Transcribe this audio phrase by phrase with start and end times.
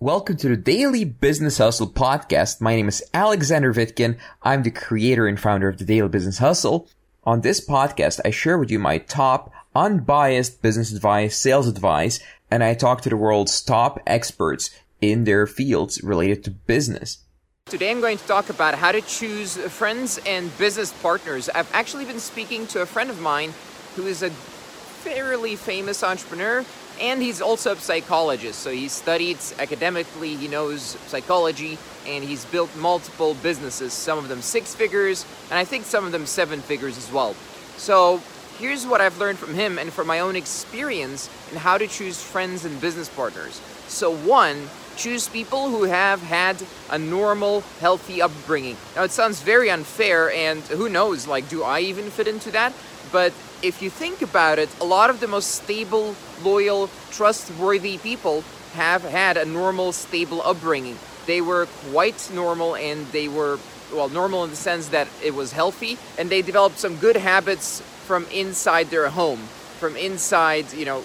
[0.00, 2.60] Welcome to the Daily Business Hustle podcast.
[2.60, 4.18] My name is Alexander Vitkin.
[4.42, 6.88] I'm the creator and founder of the Daily Business Hustle.
[7.22, 12.18] On this podcast, I share with you my top unbiased business advice, sales advice,
[12.50, 14.70] and I talk to the world's top experts
[15.00, 17.18] in their fields related to business.
[17.66, 21.48] Today I'm going to talk about how to choose friends and business partners.
[21.48, 23.54] I've actually been speaking to a friend of mine
[23.94, 26.64] who is a fairly famous entrepreneur
[27.00, 28.60] and he's also a psychologist.
[28.60, 34.42] So he studied academically, he knows psychology, and he's built multiple businesses, some of them
[34.42, 37.34] six figures, and I think some of them seven figures as well.
[37.76, 38.20] So
[38.58, 42.22] here's what I've learned from him and from my own experience in how to choose
[42.22, 43.60] friends and business partners.
[43.88, 48.76] So, one, choose people who have had a normal, healthy upbringing.
[48.94, 52.72] Now, it sounds very unfair, and who knows, like, do I even fit into that?
[53.12, 53.32] But
[53.64, 59.02] if you think about it, a lot of the most stable, loyal, trustworthy people have
[59.02, 60.98] had a normal, stable upbringing.
[61.26, 63.58] They were quite normal and they were,
[63.90, 67.80] well, normal in the sense that it was healthy and they developed some good habits
[68.04, 69.38] from inside their home,
[69.78, 71.02] from inside, you know,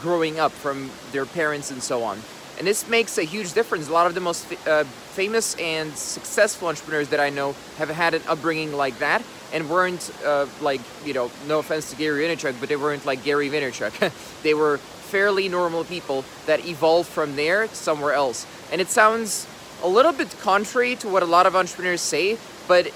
[0.00, 2.18] growing up, from their parents and so on.
[2.62, 3.88] And this makes a huge difference.
[3.88, 8.14] A lot of the most uh, famous and successful entrepreneurs that I know have had
[8.14, 9.20] an upbringing like that
[9.52, 13.24] and weren't uh, like, you know, no offense to Gary Vaynerchuk, but they weren't like
[13.24, 14.12] Gary Vaynerchuk.
[14.44, 18.46] they were fairly normal people that evolved from there somewhere else.
[18.70, 19.48] And it sounds
[19.82, 22.92] a little bit contrary to what a lot of entrepreneurs say, but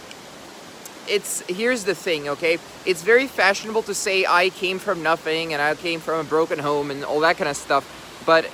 [1.08, 2.58] it's here's the thing, okay?
[2.84, 6.60] It's very fashionable to say I came from nothing and I came from a broken
[6.60, 8.48] home and all that kind of stuff, but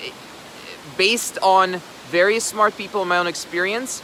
[0.96, 1.80] based on
[2.10, 4.02] various smart people in my own experience,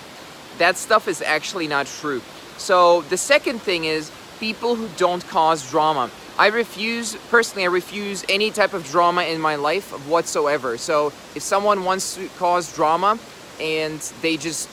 [0.59, 2.23] that stuff is actually not true.
[2.57, 6.11] So the second thing is people who don't cause drama.
[6.39, 10.79] I refuse, personally, I refuse any type of drama in my life whatsoever.
[10.79, 13.19] So if someone wants to cause drama
[13.61, 14.69] and they just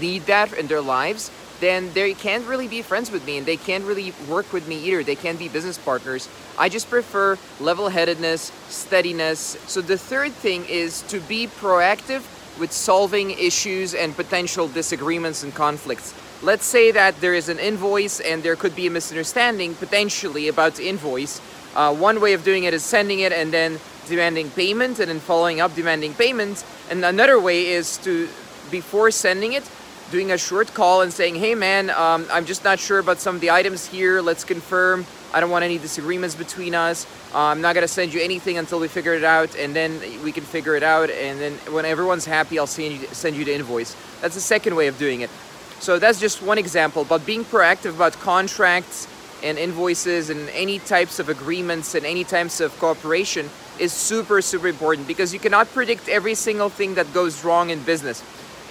[0.00, 3.56] need that in their lives, then they can't really be friends with me and they
[3.56, 5.02] can't really work with me either.
[5.02, 6.28] They can't be business partners.
[6.58, 9.58] I just prefer level headedness, steadiness.
[9.66, 12.22] So the third thing is to be proactive
[12.58, 16.14] with solving issues and potential disagreements and conflicts.
[16.42, 20.74] Let's say that there is an invoice and there could be a misunderstanding potentially about
[20.74, 21.40] the invoice.
[21.74, 25.20] Uh, one way of doing it is sending it and then demanding payment and then
[25.20, 26.64] following up demanding payment.
[26.90, 28.28] And another way is to,
[28.70, 29.68] before sending it,
[30.10, 33.36] doing a short call and saying, hey man, um, I'm just not sure about some
[33.36, 34.20] of the items here.
[34.20, 35.06] Let's confirm.
[35.32, 37.06] I don't want any disagreements between us.
[37.32, 40.00] Uh, I'm not going to send you anything until we figure it out, and then
[40.24, 41.10] we can figure it out.
[41.10, 43.94] And then when everyone's happy, I'll send you, send you the invoice.
[44.20, 45.30] That's the second way of doing it.
[45.78, 49.06] So that's just one example, but being proactive about contracts
[49.42, 53.48] and invoices and any types of agreements and any types of cooperation
[53.78, 57.82] is super, super important because you cannot predict every single thing that goes wrong in
[57.84, 58.22] business.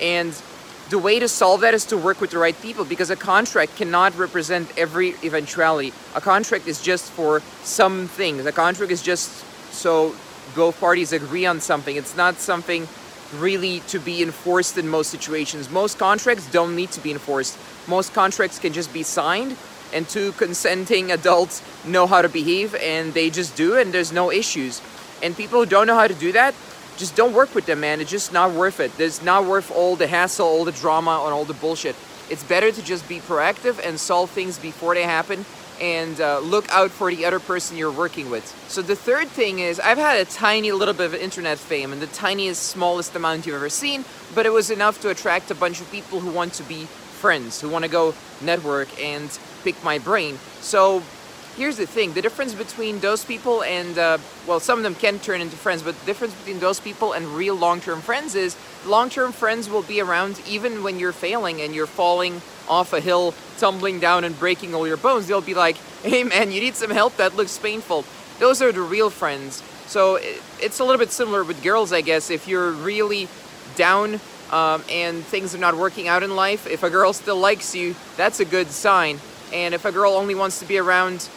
[0.01, 0.33] And
[0.89, 3.75] the way to solve that is to work with the right people because a contract
[3.75, 5.93] cannot represent every eventuality.
[6.15, 8.45] A contract is just for some things.
[8.45, 9.29] A contract is just
[9.71, 10.15] so
[10.55, 11.95] both parties agree on something.
[11.95, 12.87] It's not something
[13.35, 15.69] really to be enforced in most situations.
[15.69, 17.57] Most contracts don't need to be enforced.
[17.87, 19.55] Most contracts can just be signed
[19.93, 24.31] and two consenting adults know how to behave and they just do and there's no
[24.31, 24.81] issues.
[25.21, 26.55] And people who don't know how to do that,
[26.99, 28.01] just don't work with them, man.
[28.01, 28.91] It's just not worth it.
[28.99, 31.95] It's not worth all the hassle, all the drama, and all the bullshit.
[32.29, 35.45] It's better to just be proactive and solve things before they happen
[35.81, 38.45] and uh, look out for the other person you're working with.
[38.67, 42.01] So the third thing is I've had a tiny little bit of internet fame and
[42.01, 44.03] the tiniest, smallest amount you've ever seen,
[44.35, 47.61] but it was enough to attract a bunch of people who want to be friends,
[47.61, 50.37] who want to go network and pick my brain.
[50.59, 51.01] So
[51.59, 55.19] here's the thing the difference between those people and uh, well some of them can
[55.19, 58.55] turn into friends but the difference between those people and real long-term friends is
[58.85, 63.33] long-term friends will be around even when you're failing and you're falling off a hill
[63.57, 65.27] tumbling down and breaking all your bones.
[65.27, 67.17] They'll be like hey man you need some help?
[67.17, 68.05] That looks painful.
[68.39, 69.61] Those are the real friends.
[69.85, 70.17] So
[70.61, 72.29] it's a little bit similar with girls i guess.
[72.29, 73.27] If you're really
[73.75, 77.75] down um, and things are not working out in life if a girl still likes
[77.75, 79.19] you that's a good sign.
[79.51, 81.27] And if a girl only wants to be around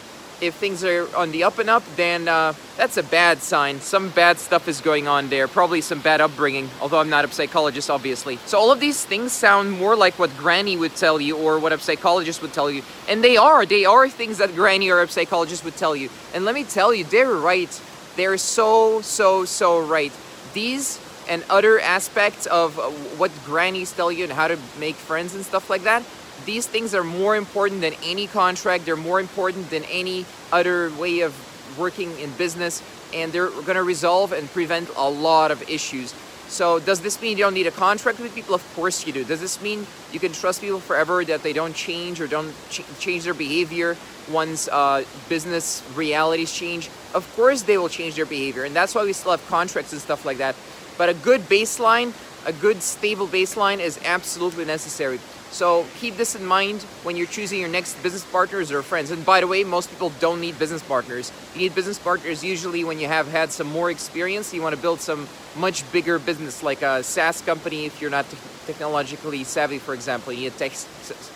[0.43, 3.79] if things are on the up and up, then uh, that's a bad sign.
[3.79, 5.47] Some bad stuff is going on there.
[5.47, 8.37] Probably some bad upbringing, although I'm not a psychologist, obviously.
[8.45, 11.71] So all of these things sound more like what Granny would tell you or what
[11.71, 12.83] a psychologist would tell you.
[13.07, 13.65] And they are.
[13.65, 16.09] They are things that Granny or a psychologist would tell you.
[16.33, 17.81] And let me tell you, they're right.
[18.15, 20.11] They're so, so, so right.
[20.53, 20.99] These
[21.29, 22.75] and other aspects of
[23.17, 26.03] what grannies tell you and how to make friends and stuff like that
[26.45, 28.85] these things are more important than any contract.
[28.85, 31.33] They're more important than any other way of
[31.77, 32.83] working in business,
[33.13, 36.13] and they're going to resolve and prevent a lot of issues.
[36.47, 38.53] So does this mean you don't need a contract with people?
[38.53, 39.23] Of course you do.
[39.23, 42.83] Does this mean you can trust people forever that they don't change or don't ch-
[42.99, 43.97] change their behavior
[44.29, 46.89] once uh, business realities change?
[47.15, 50.01] Of course they will change their behavior, and that's why we still have contracts and
[50.01, 50.55] stuff like that.
[50.97, 52.13] But a good baseline,
[52.45, 55.19] a good stable baseline is absolutely necessary.
[55.53, 59.11] So keep this in mind when you're choosing your next business partners or friends.
[59.11, 61.31] And by the way, most people don't need business partners.
[61.53, 64.51] You need business partners usually when you have had some more experience.
[64.51, 67.85] You want to build some much bigger business, like a SaaS company.
[67.85, 68.25] If you're not
[68.65, 70.71] technologically savvy, for example, you need a tech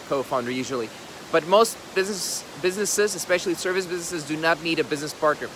[0.10, 0.90] co-founder usually.
[1.32, 5.48] But most business businesses, especially service businesses, do not need a business partner.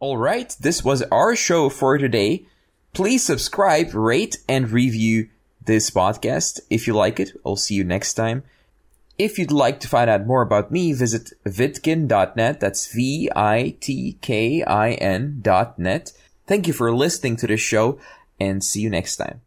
[0.00, 2.46] All right, this was our show for today.
[2.94, 5.28] Please subscribe, rate, and review
[5.68, 6.60] this podcast.
[6.70, 8.42] If you like it, I'll see you next time.
[9.18, 12.58] If you'd like to find out more about me, visit vitkin.net.
[12.58, 13.38] That's V-I-T-K-I-N
[15.42, 16.12] dot net.
[16.46, 18.00] Thank you for listening to this show
[18.40, 19.42] and see you next time.